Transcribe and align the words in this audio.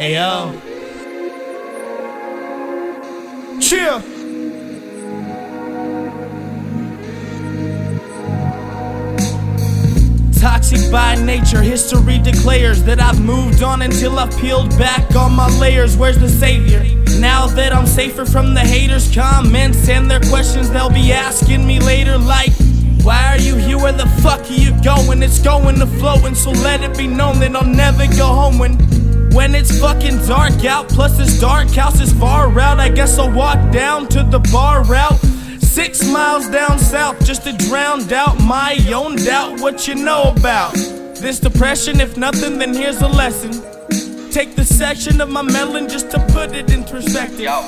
Ayo. 0.00 0.58
Chill. 3.60 4.00
Toxic 10.40 10.90
by 10.90 11.16
nature, 11.16 11.60
history 11.60 12.18
declares 12.18 12.82
that 12.84 12.98
I've 12.98 13.20
moved 13.20 13.62
on 13.62 13.82
until 13.82 14.18
I've 14.18 14.34
peeled 14.38 14.70
back 14.78 15.14
all 15.14 15.28
my 15.28 15.50
layers. 15.58 15.98
Where's 15.98 16.18
the 16.18 16.30
savior? 16.30 16.82
Now 17.20 17.46
that 17.48 17.74
I'm 17.74 17.86
safer 17.86 18.24
from 18.24 18.54
the 18.54 18.60
haters' 18.60 19.14
comments 19.14 19.86
and 19.90 20.10
their 20.10 20.20
questions, 20.20 20.70
they'll 20.70 20.88
be 20.88 21.12
asking 21.12 21.66
me 21.66 21.78
later, 21.78 22.16
like, 22.16 22.52
why 23.02 23.26
are 23.26 23.38
you 23.38 23.54
here? 23.56 23.76
Where 23.76 23.92
the 23.92 24.06
fuck 24.22 24.50
are 24.50 24.54
you 24.54 24.72
going? 24.82 25.22
It's 25.22 25.40
going 25.40 25.78
to 25.78 25.86
flowing, 25.86 26.34
so 26.34 26.52
let 26.52 26.82
it 26.82 26.96
be 26.96 27.06
known 27.06 27.38
that 27.40 27.54
I'll 27.54 27.66
never 27.66 28.06
go 28.16 28.28
home 28.28 28.58
when. 28.58 28.99
When 29.32 29.54
it's 29.54 29.78
fucking 29.80 30.18
dark 30.26 30.64
out, 30.64 30.88
plus 30.88 31.16
this 31.16 31.38
dark 31.38 31.70
house 31.70 32.00
is 32.00 32.12
far 32.12 32.46
out. 32.58 32.80
I 32.80 32.88
guess 32.88 33.18
I'll 33.18 33.30
walk 33.32 33.72
down 33.72 34.08
to 34.08 34.22
the 34.22 34.40
bar 34.52 34.84
route. 34.84 35.18
Six 35.60 36.04
miles 36.10 36.48
down 36.48 36.78
south 36.78 37.24
just 37.24 37.44
to 37.44 37.52
drown 37.52 38.12
out 38.12 38.40
my 38.42 38.76
own 38.92 39.14
doubt. 39.16 39.60
What 39.60 39.86
you 39.86 39.94
know 39.94 40.34
about 40.36 40.74
this 40.74 41.38
depression? 41.38 42.00
If 42.00 42.16
nothing, 42.16 42.58
then 42.58 42.74
here's 42.74 43.02
a 43.02 43.08
lesson. 43.08 43.52
Take 44.32 44.56
the 44.56 44.64
section 44.64 45.20
of 45.20 45.28
my 45.28 45.42
melon 45.42 45.88
just 45.88 46.10
to 46.10 46.18
put 46.32 46.52
it 46.52 46.72
in 46.72 46.82
perspective. 46.82 47.40
Yo, 47.40 47.62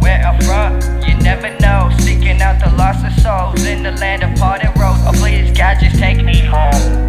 where 0.00 0.20
I'm 0.26 0.40
from, 0.42 1.02
you 1.02 1.16
never 1.18 1.56
know. 1.60 1.88
Seeking 2.00 2.42
out 2.42 2.58
the 2.58 2.76
lost 2.76 3.06
of 3.06 3.12
souls 3.22 3.64
in 3.64 3.84
the 3.84 3.92
land 3.92 4.24
of 4.24 4.36
parted 4.38 4.76
roads. 4.78 5.00
Oh, 5.06 5.12
please, 5.14 5.56
God, 5.56 5.78
just 5.80 5.98
take 6.00 6.24
me 6.24 6.40
home. 6.40 7.05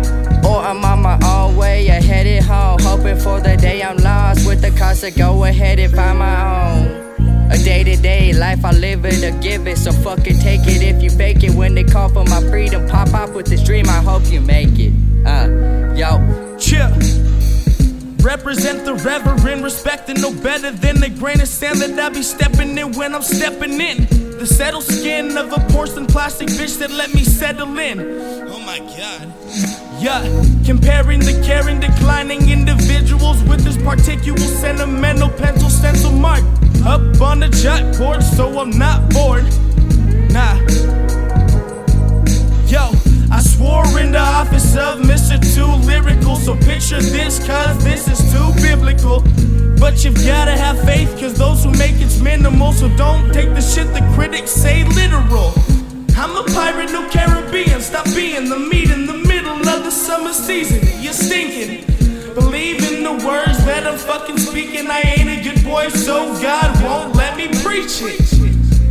To 5.11 5.17
go 5.17 5.45
ahead 5.45 5.79
and 5.79 5.93
find 5.93 6.19
my 6.19 6.35
own. 6.69 7.51
A 7.51 7.57
day 7.57 7.83
to 7.83 7.95
day 7.95 8.33
life, 8.33 8.65
I 8.65 8.71
live 8.71 9.05
it 9.05 9.23
or 9.23 9.39
give 9.39 9.65
it. 9.65 9.77
So 9.77 9.91
fuck 9.91 10.19
it, 10.27 10.41
take 10.41 10.61
it 10.67 10.83
if 10.83 11.01
you 11.01 11.09
fake 11.09 11.43
it. 11.43 11.51
When 11.51 11.75
they 11.75 11.83
call 11.83 12.09
for 12.09 12.25
my 12.25 12.41
freedom, 12.49 12.87
pop 12.89 13.13
off 13.13 13.33
with 13.33 13.45
this 13.45 13.63
dream, 13.63 13.85
I 13.87 14.01
hope 14.01 14.25
you 14.29 14.41
make 14.41 14.77
it. 14.77 14.91
Uh, 15.25 15.93
yo. 15.95 16.57
Chill. 16.59 16.89
Represent 18.21 18.83
the 18.83 18.95
reverend, 19.05 19.63
respecting 19.63 20.19
no 20.19 20.33
better 20.33 20.71
than 20.71 20.99
the 20.99 21.09
grain 21.09 21.39
of 21.39 21.47
sand 21.47 21.79
that 21.79 21.97
I 21.97 22.09
be 22.09 22.21
stepping 22.21 22.77
in 22.77 22.91
when 22.93 23.15
I'm 23.15 23.21
stepping 23.21 23.79
in. 23.79 24.07
The 24.37 24.45
settled 24.45 24.83
skin 24.83 25.37
of 25.37 25.53
a 25.53 25.59
porcelain 25.71 26.07
plastic 26.07 26.49
bitch 26.49 26.79
that 26.79 26.91
let 26.91 27.13
me 27.13 27.23
settle 27.23 27.77
in. 27.77 27.99
Oh 28.49 28.59
my 28.59 28.79
god. 28.79 29.33
Yeah, 30.01 30.21
comparing 30.67 31.21
the 31.21 31.41
caring, 31.45 31.79
declining 31.79 32.49
individuals 32.49 33.41
with 33.43 33.63
this 33.63 33.77
particular 33.77 34.37
sentimental 34.37 35.29
pencil 35.29 35.69
stencil 35.69 36.11
mark 36.11 36.43
up 36.85 37.21
on 37.21 37.39
the 37.39 37.47
chalkboard, 37.47 38.21
so 38.21 38.59
I'm 38.59 38.71
not 38.71 39.09
bored. 39.13 39.45
Nah. 40.29 40.59
Yo, 42.67 42.91
I 43.31 43.39
swore 43.39 43.97
in 43.97 44.11
the 44.11 44.19
office 44.19 44.75
of 44.75 44.99
Mr. 44.99 45.39
Too 45.55 45.71
Lyrical, 45.87 46.35
so 46.35 46.53
picture 46.57 46.99
this, 46.99 47.39
cause 47.47 47.81
this 47.81 48.09
is 48.09 48.19
too 48.33 48.51
biblical. 48.61 49.21
But 49.79 50.03
you've 50.03 50.15
gotta 50.15 50.51
have 50.51 50.83
faith, 50.83 51.17
cause 51.17 51.37
those 51.37 51.63
who 51.63 51.71
make 51.71 51.95
it's 52.01 52.19
minimal, 52.19 52.73
so 52.73 52.93
don't 52.97 53.31
take 53.31 53.53
the 53.53 53.61
shit 53.61 53.87
the 53.93 54.01
critics 54.15 54.51
say 54.51 54.83
literal. 54.83 55.53
I'm 56.17 56.35
a 56.35 56.43
pirate, 56.51 56.91
no 56.91 57.07
Caribbean, 57.09 57.79
stop 57.79 58.03
being 58.07 58.49
the 58.49 58.59
meat 58.59 58.91
in 58.91 59.05
the 59.05 59.17
the 59.17 59.26
summer 59.97 60.33
season. 60.33 60.79
You're 61.01 61.13
stinking. 61.13 61.83
Believe 62.35 62.83
in 62.91 63.03
the 63.03 63.13
words 63.25 63.57
that 63.65 63.87
I'm 63.87 63.97
fucking 63.97 64.37
speaking. 64.37 64.89
I 64.89 65.01
ain't 65.01 65.29
a 65.29 65.41
good 65.43 65.63
boy, 65.65 65.89
so 65.89 66.39
God 66.41 66.83
won't 66.83 67.15
let 67.15 67.35
me 67.35 67.47
preach 67.63 68.01
it 68.01 68.27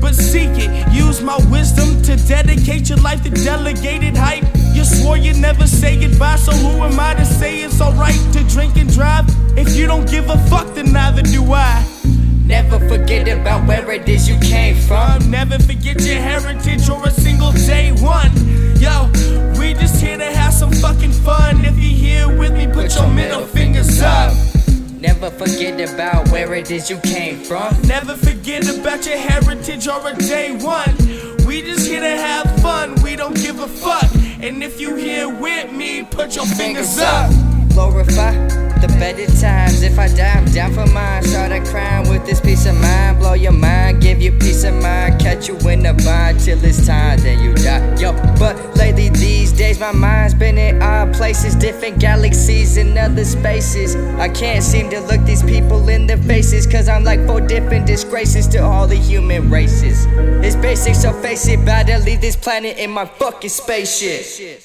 but 0.07 0.15
seek 0.15 0.51
it. 0.55 0.71
Use 0.93 1.21
my 1.21 1.37
wisdom 1.51 2.01
to 2.03 2.17
dedicate 2.29 2.89
your 2.89 2.99
life 2.99 3.23
to 3.25 3.31
delegated 3.31 4.17
hype. 4.17 4.45
You 4.73 4.85
swore 4.85 5.17
you'd 5.17 5.39
never 5.39 5.67
say 5.67 5.99
goodbye, 5.99 6.37
so 6.37 6.53
who 6.53 6.83
am 6.85 7.01
I 7.01 7.15
to 7.15 7.25
say 7.25 7.63
it's 7.63 7.81
alright 7.81 8.21
to 8.35 8.45
drink 8.45 8.77
and 8.77 8.93
drive? 8.93 9.25
If 9.59 9.75
you 9.75 9.87
don't 9.87 10.09
give 10.09 10.29
a 10.31 10.39
fuck, 10.47 10.75
then 10.75 10.93
neither 10.93 11.23
do 11.23 11.43
I. 11.53 11.85
Never 12.45 12.79
forget 12.89 13.27
about 13.27 13.67
where 13.67 13.91
it 13.91 14.09
is 14.09 14.29
you 14.29 14.39
came 14.39 14.77
from. 14.77 15.29
Never 15.29 15.59
forget 15.59 16.01
your 16.03 16.21
heritage 16.21 16.89
or 16.89 17.05
a 17.05 17.11
single 17.11 17.51
day 17.53 17.91
one. 17.91 18.31
Forget 25.77 25.95
about 25.95 26.29
where 26.31 26.55
it 26.55 26.71
is 26.71 26.89
you 26.89 26.97
came 27.01 27.39
from. 27.45 27.77
Never 27.83 28.17
forget 28.17 28.67
about 28.79 29.05
your 29.05 29.19
heritage 29.19 29.87
or 29.87 30.09
a 30.09 30.15
day 30.15 30.57
one. 30.57 30.97
We 31.47 31.61
just 31.61 31.87
here 31.87 32.01
to 32.01 32.17
have 32.17 32.61
fun, 32.63 32.95
we 33.03 33.15
don't 33.15 33.37
give 33.37 33.61
a 33.61 33.69
fuck. 33.69 34.11
And 34.41 34.63
if 34.63 34.81
you 34.81 34.97
here 34.97 35.29
with 35.29 35.71
me, 35.73 36.03
put 36.05 36.35
your 36.35 36.47
fingers 36.47 36.99
up. 36.99 37.31
Glorify 37.75 38.33
the 38.81 38.89
better 38.99 39.27
times. 39.39 39.83
If 39.83 39.99
I 39.99 40.09
die, 40.09 40.39
I'm 40.39 40.47
down 40.47 40.73
for 40.73 40.87
mine. 40.93 41.23
Start 41.25 41.53
a 41.53 41.63
crime 41.71 42.09
with 42.09 42.25
this 42.25 42.41
peace 42.41 42.65
of 42.65 42.75
mind. 42.81 43.19
Blow 43.19 43.35
your 43.35 43.53
mind, 43.53 44.01
give 44.01 44.23
you 44.23 44.33
peace 44.33 44.65
of 44.65 44.75
mind. 44.75 45.21
Catch 45.21 45.49
you 45.49 45.59
in 45.69 45.83
the 45.83 45.93
bind 45.93 46.41
till 46.41 46.65
it's 46.65 46.87
time, 46.87 46.96
days, 49.77 49.81
my 49.81 49.99
mind's 49.99 50.35
been 50.35 50.59
in 50.59 50.83
odd 50.83 51.15
places, 51.15 51.55
different 51.55 51.99
galaxies 51.99 52.77
and 52.77 52.97
other 52.99 53.25
spaces. 53.25 53.97
I 54.19 54.29
can't 54.29 54.63
seem 54.63 54.91
to 54.91 55.01
look 55.01 55.23
these 55.25 55.43
people 55.43 55.89
in 55.89 56.07
the 56.07 56.17
faces, 56.17 56.67
cause 56.67 56.89
I'm 56.89 57.05
like 57.05 57.25
four 57.27 57.41
different 57.41 57.87
disgraces 57.87 58.47
to 58.49 58.59
all 58.59 58.87
the 58.87 58.97
human 58.97 59.51
races. 59.51 60.07
It's 60.45 60.57
basic, 60.57 60.95
so 60.95 61.13
face 61.13 61.49
it, 61.49 61.65
better 61.65 61.99
leave 62.05 62.21
this 62.21 62.37
planet 62.37 62.79
in 62.79 62.91
my 62.91 63.07
fucking 63.07 63.51
spaceship. 63.51 64.61